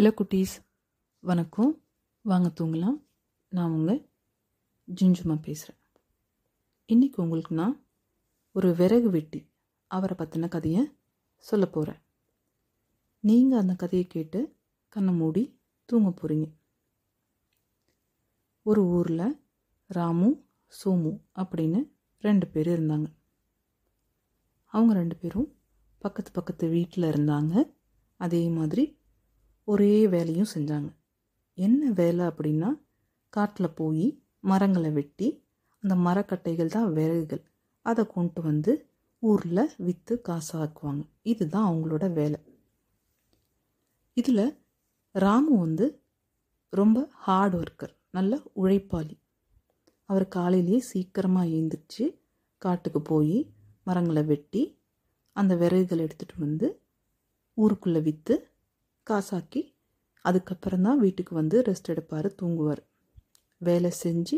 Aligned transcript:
Hello 0.00 0.14
குட்டீஸ். 0.20 0.66
வணக்கம். 1.20 1.82
வாங்க 2.22 2.52
தூங்கலாம். 2.60 3.02
நான் 3.48 3.70
உங்கள் 3.70 4.08
ஜிஞ்சுமா 4.94 5.42
பேசுகிறேன் 5.42 5.80
இன்றைக்கி 6.88 7.16
உங்களுக்கு 7.16 7.54
நான் 7.54 7.86
ஒரு 8.52 8.74
விறகு 8.74 9.10
வெட்டி 9.10 9.50
அவரை 9.86 10.26
பற்றின 10.26 10.48
கதையை 10.48 10.96
சொல்ல 11.36 11.66
போகிறேன் 11.66 12.00
நீங்கள் 13.20 13.58
அந்த 13.58 13.74
கதையை 13.74 14.08
கேட்டு 14.08 14.56
கண்ணை 14.88 15.14
மூடி 15.14 15.60
தூங்க 15.84 16.08
போகிறீங்க 16.08 16.52
ஒரு 18.62 18.84
ஊரில் 18.84 19.44
ராமு 19.86 20.42
சோமு 20.84 21.20
அப்படின்னு 21.34 21.90
ரெண்டு 22.18 22.46
பேர் 22.46 22.66
இருந்தாங்க. 22.66 23.06
அவங்க 24.64 24.94
ரெண்டு 24.94 25.16
பேரும் 25.16 25.56
பக்கத்து 25.98 26.32
பக்கத்து 26.32 26.68
வீட்டில் 26.68 27.10
இருந்தாங்க. 27.10 27.74
அதே 28.16 28.48
மாதிரி 28.48 28.99
ஒரே 29.72 30.08
வேலையும் 30.08 30.52
செஞ்சாங்க. 30.54 30.90
என்ன 31.54 31.90
வேலை 31.90 32.24
அப்படின்னா 32.24 32.70
காட்டில் 33.28 33.76
போய் 33.80 34.06
மரங்களை 34.40 34.90
வெட்டி 34.90 35.44
அந்த 35.78 35.94
மரக்கட்டைகள் 35.94 36.74
தான் 36.76 36.92
விறகுகள். 36.92 37.42
அதை 37.82 38.06
கொண்டு 38.06 38.42
வந்து 38.42 38.72
ஊரில் 39.18 39.70
விற்று 39.76 40.14
காசாக்குவாங்க. 40.28 41.02
இதுதான் 41.22 41.68
அவங்களோட 41.70 42.12
வேலை. 42.12 42.40
இதில் 44.16 44.58
ராமு 45.10 45.58
வந்து 45.58 46.02
ரொம்ப 46.68 46.98
ஹார்ட் 47.12 47.54
ஒர்க்கர் 47.54 47.94
நல்ல 48.10 48.42
உழைப்பாளி. 48.56 49.16
அவர் 50.04 50.26
காலையிலேயே 50.28 50.80
சீக்கிரமாக 50.80 51.46
எழுந்திரிச்சு 51.46 52.04
காட்டுக்கு 52.62 53.00
போய் 53.02 53.36
மரங்களை 53.82 54.22
வெட்டி 54.24 54.62
அந்த 55.36 55.52
விறகுகளை 55.54 56.02
எடுத்துகிட்டு 56.06 56.36
வந்து 56.38 56.68
ஊருக்குள்ளே 57.58 58.00
விற்று 58.02 58.34
காசாக்கி 59.10 59.62
அதுக்கப்புறம் 60.24 60.86
தான் 60.86 61.02
வீட்டுக்கு 61.04 61.32
வந்து 61.40 61.56
ரெஸ்ட் 61.68 61.90
எடுப்பார் 61.92 62.28
தூங்குவார். 62.40 62.82
வேலை 63.60 63.90
செஞ்சு 64.02 64.36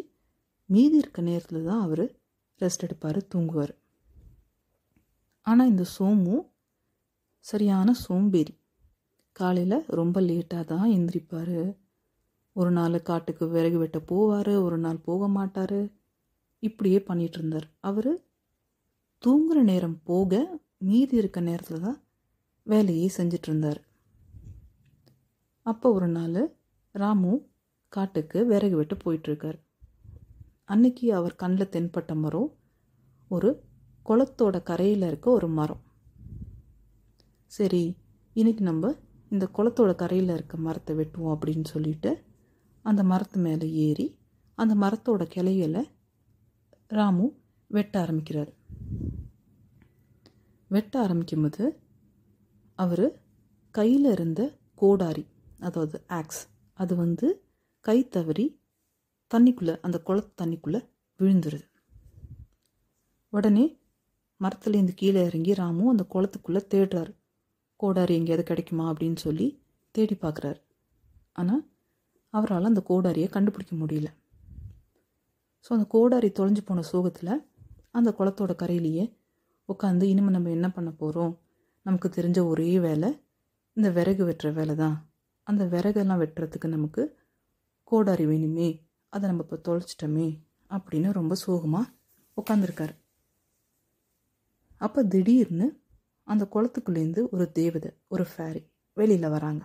மீதி 0.70 0.96
இருக்க 1.02 1.20
நேரத்தில் 1.28 1.68
தான் 1.68 1.82
அவர் 1.86 2.04
ரெஸ்ட் 2.60 2.84
எடுப்பார் 2.86 3.20
தூங்குவார். 3.32 3.72
ஆனால் 5.46 5.70
இந்த 5.72 5.84
சோமு 5.96 6.34
சரியான 7.44 7.94
சோம்பேறி. 8.04 8.54
காலையில் 9.36 9.78
ரொம்ப 9.98 10.16
லேட்டாக 10.28 10.64
தான் 10.72 10.86
எந்திரிப்பார். 10.96 11.56
ஒரு 12.56 12.70
நாள் 12.78 12.96
காட்டுக்கு 13.08 13.44
விறகு 13.54 13.78
வெட்ட 13.82 13.98
போவார் 14.10 14.52
ஒரு 14.66 14.78
நாள் 14.78 15.04
போக 15.08 15.28
மாட்டார். 15.38 15.80
இப்படியே 16.62 16.98
பண்ணிகிட்டு 17.08 17.38
இருந்தார். 17.40 17.68
அவர் 17.88 18.12
தூங்குகிற 19.24 19.58
நேரம் 19.70 19.98
போக 20.10 20.42
மீதி 20.88 21.16
இருக்க 21.16 21.40
நேரத்தில் 21.48 21.84
தான் 21.86 21.98
வேலையே 22.66 23.08
செஞ்சிட்ருந்தார் 23.16 23.48
இருந்தார். 23.48 23.80
அப்போ 25.62 25.92
ஒரு 25.92 26.08
நாள் 26.08 26.58
ராமு 26.90 27.32
காட்டுக்கு 27.88 28.46
விறகு 28.46 28.76
வெட்டு 28.76 28.96
போயிட்டுருக்கார். 28.96 29.58
அன்னைக்கு 30.64 31.14
அவர் 31.14 31.34
கண்ணில் 31.34 31.72
தென்பட்ட 31.72 32.14
மரம் 32.14 32.58
ஒரு 33.28 33.64
குளத்தோட 34.06 34.62
கரையில் 34.62 35.02
இருக்க 35.02 35.30
ஒரு 35.30 35.48
மரம். 35.48 35.82
சரி 37.46 37.96
இன்னைக்கு 38.32 38.64
நம்ம 38.64 38.94
இந்த 39.30 39.48
குளத்தோட 39.56 39.94
கரையில் 39.94 40.28
இருக்க 40.28 40.56
மரத்தை 40.56 40.96
வெட்டுவோம் 40.96 41.34
அப்படின்னு 41.34 41.64
சொல்லிட்டு 41.64 42.22
அந்த 42.82 43.02
மரத்து 43.02 43.40
மேலே 43.40 43.72
ஏறி 43.72 44.18
அந்த 44.54 44.74
மரத்தோட 44.74 45.22
கிளைகளை 45.24 45.90
ராமு 46.86 47.26
வெட்ட 47.66 48.00
ஆரம்பிக்கிறார். 48.00 48.52
வெட்ட 50.68 51.08
ஆரம்பிக்கும்போது 51.08 51.64
அவர் 52.74 53.06
கையில் 53.70 54.04
இருந்த 54.04 54.58
கோடாரி 54.74 55.24
அதாவது 55.66 55.96
ஆக்ஸ் 56.18 56.42
அது 56.78 56.92
வந்து 56.96 57.26
கை 57.84 57.98
தவறி 58.14 58.46
தண்ணிக்குள்ளே 59.30 59.74
அந்த 59.86 59.96
குளத்து 59.98 60.32
தண்ணிக்குள்ளே 60.40 60.80
விழுந்துருது. 61.20 61.66
உடனே 63.32 63.64
மரத்துலேருந்து 64.40 64.94
கீழே 64.94 65.20
இறங்கி 65.28 65.52
ராமு 65.54 65.84
அந்த 65.90 66.04
குளத்துக்குள்ளே 66.14 66.62
தேடுறாரு. 66.72 67.12
கோடாரி 67.80 68.14
எங்கேயாவது 68.18 68.44
கிடைக்குமா 68.50 68.84
அப்படின்னு 68.92 69.18
சொல்லி 69.26 69.46
தேடி 69.94 70.14
பார்க்குறாரு. 70.14 70.58
ஆனால் 71.32 71.62
அவரால் 72.34 72.70
அந்த 72.70 72.82
கோடாரியை 72.90 73.28
கண்டுபிடிக்க 73.30 73.74
முடியல. 73.76 74.08
ஸோ 75.66 75.70
அந்த 75.76 75.86
கோடாரி 75.94 76.28
தொலைஞ்சு 76.38 76.62
போன 76.64 76.84
சோகத்தில் 76.92 77.34
அந்த 77.90 78.10
குளத்தோட 78.18 78.52
கரையிலேயே 78.62 79.04
உட்காந்து 79.68 80.04
இனிமேல் 80.12 80.36
நம்ம 80.36 80.50
என்ன 80.50 80.68
பண்ண 80.68 80.90
போகிறோம் 80.92 81.34
நமக்கு 81.86 82.08
தெரிஞ்ச 82.08 82.38
ஒரே 82.46 82.70
வேலை 82.80 83.10
இந்த 83.76 83.88
விறகு 83.90 84.22
வெட்டுற 84.24 84.48
வேலை 84.52 84.74
தான் 84.74 84.96
அந்த 85.42 85.64
விறகெல்லாம் 85.64 86.20
வெட்டுறதுக்கு 86.22 86.68
நமக்கு 86.68 87.18
கோடாரி 87.84 88.26
வேணுமே 88.26 88.86
அதை 89.08 89.30
நம்ம 89.30 89.44
இப்போ 89.48 89.58
தொலைச்சிட்டோமே 89.66 90.38
அப்படின்னு 90.70 91.12
ரொம்ப 91.12 91.34
சோகமாக 91.34 91.92
உட்காந்துருக்காரு 92.36 92.94
அப்போ 94.76 95.02
திடீர்னு 95.02 95.80
அந்த 96.24 96.48
குளத்துக்குள்ளேருந்து 96.54 97.28
ஒரு 97.30 97.52
தேவதை 97.52 97.90
ஒரு 98.08 98.26
ஃபேரி 98.36 98.62
வெளியில் 98.92 99.28
வராங்க. 99.28 99.62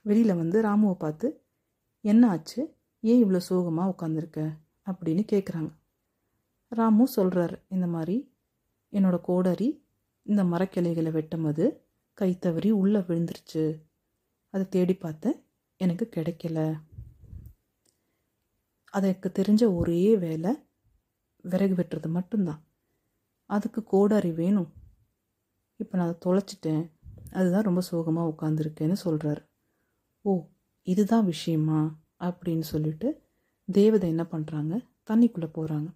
வெளியில் 0.00 0.34
வந்து 0.34 0.62
ராமுவை 0.62 0.94
பார்த்து 0.94 1.44
என்ன 2.00 2.28
ஆச்சு? 2.28 2.74
ஏன் 3.00 3.24
இவ்வளோ 3.24 3.36
சோகமாக 3.36 3.92
உட்காந்துருக்க 3.92 4.40
அப்படின்னு 4.90 5.22
கேட்குறாங்க 5.32 5.70
ராமு 6.68 7.08
சொல்கிறார் 7.08 7.64
இந்த 7.68 7.86
மாதிரி 7.86 8.16
என்னோட 8.92 9.20
கோடாரி 9.20 9.84
இந்த 10.22 10.44
மரக்கிளைகளை 10.44 11.12
வெட்டும்போது 11.12 11.64
கை 12.18 12.38
தவறி 12.38 12.70
உள்ளே 12.70 12.98
விழுந்துருச்சு. 12.98 13.64
அதை 14.54 14.68
தேடி 14.68 14.94
பார்த்தேன் 14.94 15.38
எனக்கு 15.80 16.08
கிடைக்கல. 16.16 16.80
அதற்கு 18.92 19.32
தெரிஞ்ச 19.38 19.74
ஒரே 19.74 20.16
வேலை 20.16 20.52
விறகு 21.44 21.74
வெட்டுறது 21.74 22.08
மட்டும்தான். 22.08 22.60
அதுக்கு 23.50 23.84
கோடாரி 23.84 24.30
வேணும். 24.32 24.70
இப்போ 25.76 25.98
நான் 25.98 26.06
அதை 26.06 26.18
தொலைச்சிட்டேன். 26.24 26.90
அதுதான் 27.30 27.62
ரொம்ப 27.62 27.80
சோகமாக 27.80 28.32
உட்காந்துருக்கேன்னு 28.32 28.96
சொல்கிறாரு 29.04 29.42
ஓ 30.24 30.32
இதுதான் 30.86 31.24
விஷயமா? 31.24 31.80
அப்படின்னு 32.20 32.60
சொல்லிட்டு 32.60 33.08
தேவதை 33.68 34.08
என்ன 34.08 34.22
பண்ணுறாங்க 34.22 34.74
தண்ணிக்குள்ளே 35.10 35.48
போகிறாங்க 35.56 35.88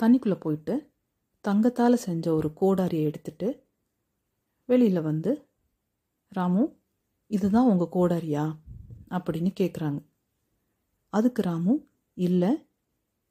தண்ணிக்குள்ளே 0.00 0.40
போயிட்டு 0.40 0.74
தங்கத்தால் 1.44 1.96
செஞ்ச 1.96 2.34
ஒரு 2.34 2.48
கோடாரியை 2.60 3.04
எடுத்துட்டு 3.04 3.48
வெளியில் 4.68 5.00
வந்து 5.00 5.32
ராமு 6.32 6.76
இதுதான் 7.26 7.68
உங்கள் 7.68 7.92
கோடாரியா 7.92 8.56
அப்படின்னு 9.10 9.50
கேட்குறாங்க 9.60 10.00
அதுக்கு 11.12 11.42
ராமு 11.42 11.74
இல்லை 12.14 12.50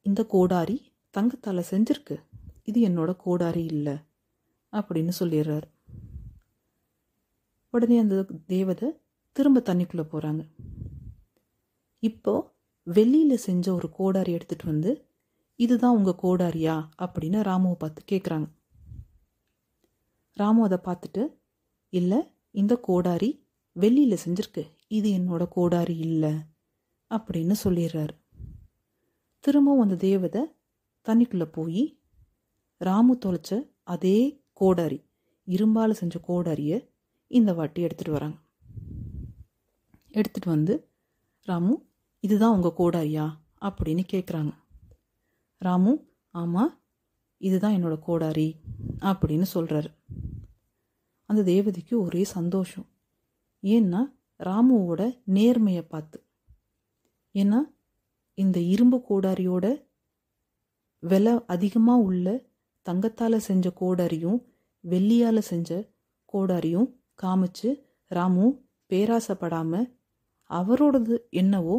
இந்த 0.02 0.26
கோடாரி 0.26 0.94
தங்கத்தால் 1.10 1.70
செஞ்சிருக்கு. 1.70 2.16
இது 2.64 2.80
என்னோட 2.90 3.16
கோடாரி 3.16 3.66
இல்லை. 3.66 3.96
அப்படின்னு 4.74 5.12
சொல்லிடுறாரு. 5.20 5.68
உடனே 7.74 7.98
அந்த 7.98 8.26
தேவதை 8.48 8.90
திரும்ப 9.32 9.60
தண்ணிக்குள்ளே 9.60 10.06
போகிறாங்க 10.12 10.44
இப்போ 12.04 12.34
வெள்ளியில் 12.84 13.38
செஞ்ச 13.38 13.74
ஒரு 13.74 13.90
கோடாரி 13.98 14.34
எடுத்துகிட்டு 14.36 14.66
வந்து 14.66 15.08
இதுதான் 15.56 15.96
உங்கள் 15.96 16.22
கோடாரியா 16.22 16.76
அப்படின்னு 17.02 17.40
ராமுவை 17.42 17.74
பார்த்து 17.74 18.02
கேட்குறாங்க 18.12 18.48
ராமு 20.38 20.64
அதை 20.64 20.78
பார்த்துட்டு 20.84 21.24
இல்லை 21.90 22.20
இந்த 22.52 22.76
கோடாரி 22.76 23.48
வெள்ளியில் 23.72 24.18
செஞ்சிருக்கு. 24.26 24.68
இது 24.88 25.12
என்னோட 25.12 25.48
கோடாரி 25.48 25.98
இல்லை. 25.98 26.34
அப்படின்னு 27.10 27.56
சொல்லிடுறாரு. 27.64 28.10
திரும்பவும் 29.40 29.82
அந்த 29.82 29.96
தேவதை 29.96 30.46
தண்ணிக்குள்ளே 31.06 31.46
போய் 31.46 32.00
ராமு 32.78 33.18
தொலைச்ச 33.26 33.70
அதே 33.84 34.42
கோடாரி 34.54 35.04
இரும்பால் 35.48 35.92
செஞ்ச 35.92 36.20
கோடாரியை 36.28 36.90
இந்த 37.28 37.54
வாட்டி 37.54 37.84
எடுத்துகிட்டு 37.84 38.12
வராங்க. 38.12 38.38
எடுத்துகிட்டு 40.10 40.46
வந்து 40.46 40.90
ராமு 41.42 41.86
இதுதான் 42.20 42.62
உங்கள் 42.62 42.78
கோடாரியா? 42.78 43.38
அப்படின்னு 43.62 44.04
கேட்குறாங்க 44.12 44.52
ராமு 45.58 46.06
ஆமாம் 46.32 46.80
இதுதான் 47.38 47.74
என்னோடய 47.74 48.00
கோடாரி 48.00 48.56
அப்படின்னு 49.00 49.46
சொல்கிறாரு 49.54 49.94
அந்த 51.30 51.42
தேவதைக்கு 51.44 52.02
ஒரே 52.02 52.24
சந்தோஷம். 52.24 52.88
ஏன்னா 53.64 54.02
ராமுவோட 54.40 55.02
நேர்மையை 55.28 55.82
பார்த்து. 55.82 56.20
ஏன்னா 57.36 57.60
இந்த 58.38 58.60
இரும்பு 58.60 58.98
கோடாரியோட 59.10 59.66
விலை 61.04 61.34
அதிகமாக 61.46 62.02
உள்ள 62.02 62.28
தங்கத்தால் 62.86 63.40
செஞ்ச 63.40 63.74
கோடாரியும் 63.80 64.40
வெள்ளியால் 64.84 65.42
செஞ்ச 65.42 65.70
கோடாரியும் 66.34 66.90
காமிச்சு 67.24 67.70
ராமு 68.12 68.46
பேராசைப்படாமல் 68.90 69.88
அவரோடது 70.50 71.16
என்னவோ 71.30 71.76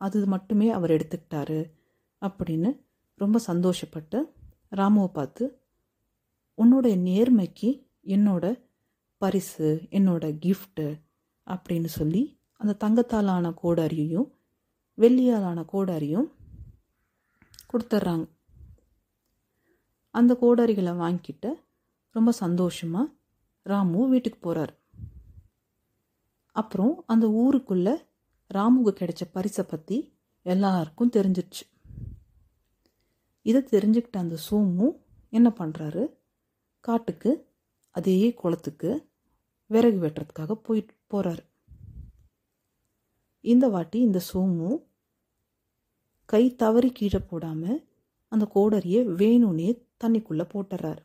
அது 0.00 0.26
மட்டுமே 0.26 0.70
அவர் 0.70 0.90
எடுத்துக்கிட்டாரு 0.90 1.60
அப்படின்னு 2.22 2.70
ரொம்ப 3.14 3.40
சந்தோஷப்பட்டு 3.46 4.18
ராமுவை 4.72 5.08
பார்த்து 5.12 5.44
உன்னோட 6.58 6.86
நேர்மைக்கு 6.98 7.70
என்னோட 8.06 8.44
பரிசு 9.24 9.68
என்னோட 9.90 10.24
கிஃப்ட்டு 10.44 10.86
அப்படின்னு 11.46 11.90
சொல்லி 11.98 12.22
அந்த 12.60 12.72
தங்கத்தாலான 12.80 13.52
கோடாரியையும் 13.62 14.28
வெள்ளியாலான 14.98 15.60
கோடாரியும் 15.72 16.28
கொடுத்துட்றாங்க 17.72 18.26
அந்த 20.14 20.32
கோடாரிகளை 20.40 20.96
வாங்கிக்கிட்டு 20.96 21.50
ரொம்ப 22.14 22.30
சந்தோஷமாக 22.32 23.12
ராமு 23.66 24.08
வீட்டுக்கு 24.08 24.38
போகிறார் 24.38 24.72
அப்புறம் 26.56 27.04
அந்த 27.06 27.26
ஊருக்குள்ளே 27.42 27.94
ராமுக்கு 28.54 28.92
கிடைச்ச 28.98 29.22
பரிசை 29.32 29.64
பற்றி 29.64 29.98
எல்லாருக்கும் 30.46 31.10
தெரிஞ்சிருச்சு. 31.10 31.64
இதை 33.46 33.60
தெரிஞ்சுக்கிட்ட 33.70 34.16
அந்த 34.16 34.36
சோமு 34.50 34.86
என்ன 35.30 35.48
பண்ணுறாரு 35.58 36.04
காட்டுக்கு 36.84 37.30
அதே 37.94 38.34
குளத்துக்கு 38.34 38.90
விறகு 39.74 39.98
வெட்டுறதுக்காக 40.02 40.52
போயிட்டு 40.66 40.94
போகிறாரு 41.10 41.44
இந்த 43.44 43.68
வாட்டி 43.68 43.98
இந்த 44.00 44.20
சோமு 44.32 44.68
கை 46.28 46.44
தவறி 46.54 46.90
கீழே 46.92 47.20
போடாமல் 47.30 47.80
அந்த 48.32 48.44
கோடரியை 48.54 49.00
வேணும்னே 49.20 49.68
தண்ணிக்குள்ளே 50.04 50.44
போட்டுறாரு. 50.52 51.02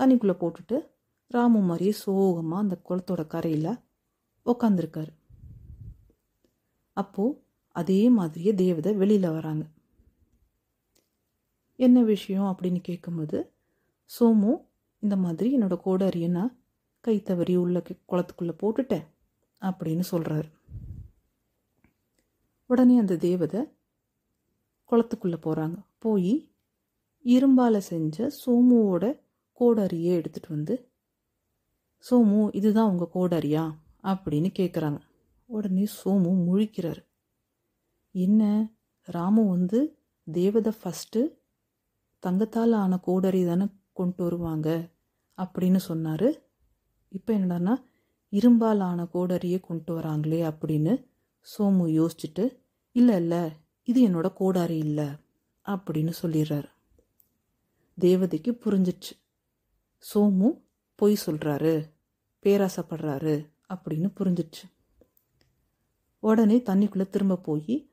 தண்ணிக்குள்ளே 0.00 0.34
போட்டுட்டு 0.42 0.76
ராமு 1.30 1.60
மாதிரியே 1.60 1.92
சோகமாக 2.02 2.62
அந்த 2.62 2.76
குளத்தோட 2.88 3.22
கரையில் 3.26 3.80
உக்காந்துருக்காரு. 4.46 5.12
அப்போது 6.96 7.36
அதே 7.76 8.00
மாதிரியே 8.10 8.52
தேவதை 8.54 8.92
வெளியில் 8.94 9.30
வராங்க. 9.30 9.64
என்ன 11.78 11.98
விஷயம் 12.02 12.48
அப்படின்னு 12.50 12.80
கேட்கும்போது 12.80 13.38
சோமு 14.10 14.52
இந்த 15.02 15.16
மாதிரி 15.16 15.48
என்னோட 15.58 15.76
கோடாரியை 15.84 16.28
நான் 16.28 16.54
கை 17.08 17.22
தவறி 17.22 17.56
உள்ள 17.56 17.82
குளத்துக்குள்ளே 18.08 18.54
போட்டுட்டேன் 18.62 19.04
அப்படின்னு 19.60 20.02
சொல்கிறாரு 20.10 20.52
உடனே 22.66 22.98
அந்த 22.98 23.16
தேவதை 23.16 23.60
குளத்துக்குள்ளே 24.90 25.38
போகிறாங்க 25.42 25.78
போய் 25.98 26.50
இரும்பால் 27.24 27.78
செஞ்ச 27.78 28.30
சோமுவோட 28.46 29.20
கோடரியை 29.60 30.12
எடுத்துகிட்டு 30.18 30.48
வந்து 30.48 30.90
சோமு 32.10 32.54
இதுதான் 32.54 32.90
உங்கள் 32.90 33.14
கோடரியா? 33.14 33.74
அப்படின்னு 34.02 34.50
கேட்குறாங்க 34.58 35.00
உடனே 35.46 35.86
சோமு 36.04 36.32
முழிக்கிறாரு. 36.48 37.04
என்ன 38.10 38.70
ராமு 39.02 39.48
வந்து 39.48 39.98
தேவதை 40.32 40.72
ஃபஸ்ட்டு 40.84 41.38
தங்கத்தால் 42.18 42.72
ஆன 42.72 43.00
கோடரி 43.06 43.46
தானே 43.46 43.66
கொண்டு 43.92 44.22
வருவாங்க? 44.22 44.88
அப்படின்னு 45.36 45.76
சொன்னார். 45.76 46.46
இப்போ 47.08 47.34
என்னடான்னா 47.34 47.74
இரும்பால் 48.30 48.80
ஆன 48.80 49.06
கோடரியே 49.14 49.60
கொண்டு 49.60 49.98
வராங்களே 49.98 50.54
அப்படின்னு 50.54 51.04
சோமு 51.58 51.84
யோசிச்சுட்டு 51.88 52.56
இல்லை 52.92 53.16
இல்லை 53.16 53.50
இது 53.84 54.08
என்னோட 54.08 54.32
கோடாரி 54.32 54.78
இல்லை 54.78 55.06
அப்படின்னு 55.64 56.12
சொல்லிடுறாரு. 56.22 56.68
தேவதைக்கு 58.00 58.58
புரிஞ்சிச்சு. 58.64 59.12
சோமு 60.14 60.60
பொய் 60.94 61.18
சொல்கிறாரு 61.26 61.90
பேராசைப்படுறாரு 62.42 63.46
அப்படின்னு 63.68 64.10
புரிஞ்சிச்சு. 64.20 64.64
உடனே 66.18 66.58
தண்ணிக்குள்ளே 66.58 67.08
திரும்ப 67.08 67.36
போய் 67.36 67.90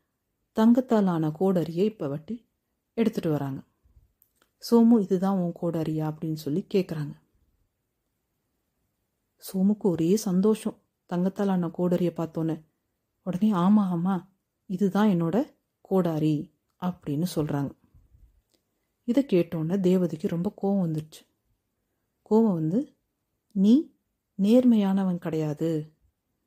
தங்கத்தால் 0.52 1.08
ஆன 1.08 1.32
கோடரியை 1.40 1.84
இப்போ 1.84 2.08
வட்டி 2.08 2.46
எடுத்துகிட்டு 2.96 3.30
வராங்க. 3.30 3.62
சோமு 4.72 5.02
இதுதான் 5.02 5.38
உன் 5.38 5.54
கோடாரியா? 5.62 6.14
அப்படின்னு 6.14 6.34
சொல்லி 6.34 6.66
கேட்குறாங்க 6.74 7.24
சோமுக்கு 9.44 9.78
ஒரே 9.78 10.16
சந்தோஷம். 10.16 10.78
தங்கத்தால் 11.06 11.48
ஆன 11.48 11.68
கோடாரியை 11.68 12.14
பார்த்தோன்னே 12.20 12.64
உடனே 13.24 13.52
ஆமாம் 13.52 13.92
ஆமாம் 13.92 14.36
இதுதான் 14.66 15.10
என்னோட 15.10 15.54
கோடாரி 15.82 16.54
அப்படின்னு 16.82 17.26
சொல்கிறாங்க 17.36 17.72
இதை 19.04 19.26
கேட்டோன்னே 19.26 19.76
தேவதைக்கு 19.88 20.28
ரொம்ப 20.28 20.54
கோவம் 20.62 20.84
வந்துடுச்சு 20.86 21.24
கோவம் 22.30 22.54
வந்து 22.54 22.98
நீ 23.52 23.94
நேர்மையானவன் 24.42 25.18
கிடையாது. 25.18 25.94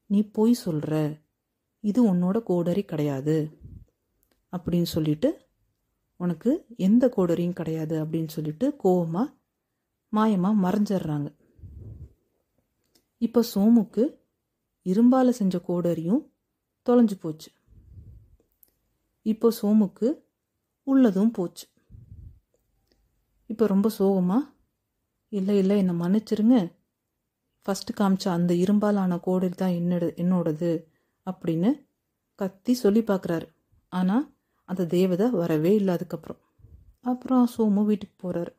நீ 0.07 0.23
பொய் 0.23 0.53
சொல்கிற 0.53 1.21
இது 1.81 2.15
உன்னோட 2.15 2.43
கோடரி 2.43 2.83
கிடையாது. 2.83 3.59
அப்படின்னு 4.53 4.83
சொல்லிட்டு 4.83 5.47
உனக்கு 6.17 6.65
எந்த 6.77 7.13
கோடரியும் 7.17 7.53
கிடையாது 7.53 8.05
அப்படின்னு 8.05 8.29
சொல்லிட்டு 8.29 8.77
கோவமாக 8.85 9.35
மாயமாக 10.17 10.57
மறைஞ்சிடுறாங்க. 10.65 11.38
இப்போ 13.21 13.41
சோமுக்கு 13.55 14.03
இரும்பால் 14.87 15.31
செஞ்ச 15.31 15.57
கோடரியும் 15.69 16.23
தொலைஞ்சு 16.87 17.17
போச்சு. 17.21 17.51
இப்போ 19.23 19.53
சோமுக்கு 19.61 20.09
உள்ளதும் 20.83 21.31
போச்சு. 21.31 21.67
இப்போ 23.47 23.67
ரொம்ப 23.67 23.89
சோகமாக 23.89 24.51
இல்லை 25.29 25.59
இல்லை 25.59 25.77
என்னை 25.79 25.95
மன்னிச்சிருங்க. 25.95 26.57
ஃபஸ்ட்டு 27.67 27.97
காமிச்ச 27.99 28.27
அந்த 28.29 28.55
இரும்பாலான 28.55 29.19
கோடரி 29.19 29.55
தான் 29.55 29.77
என்னோட 29.81 30.05
என்னோடது 30.17 30.71
அப்படின்னு 31.27 31.71
கத்தி 32.35 32.73
சொல்லி 32.75 33.01
பார்க்குறாரு 33.01 33.47
ஆனால் 33.93 34.25
அந்த 34.65 34.87
தேவதை 34.87 35.31
வரவே 35.31 35.75
இல்லை 35.75 35.95
அதுக்கப்புறம். 35.95 36.41
அப்புறம் 37.01 37.45
சோமு 37.57 37.83
வீட்டுக்கு 37.85 38.17
போகிறாரு 38.23 38.53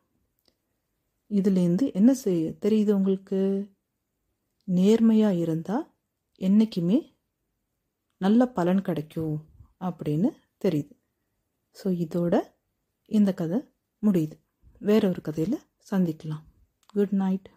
இதுலேருந்து 1.32 1.94
என்ன 1.94 2.14
செய்ய 2.14 2.52
தெரியுது 2.52 2.92
உங்களுக்கு? 2.92 3.40
நேர்மையாக 4.78 5.42
இருந்தால் 5.44 5.86
என்றைக்குமே 6.42 7.00
நல்ல 8.22 8.48
பலன் 8.58 8.82
கிடைக்கும் 8.82 9.36
அப்படின்னு 9.80 10.30
தெரியுது. 10.64 10.94
ஸோ 11.78 11.88
இதோட 12.06 12.36
இந்த 13.10 13.34
கதை 13.34 13.60
முடியுது. 14.04 14.36
வேற 14.80 15.02
ஒரு 15.08 15.22
கதையில் 15.22 15.66
சந்திக்கலாம். 15.92 16.44
Good 16.86 17.16
night 17.22 17.48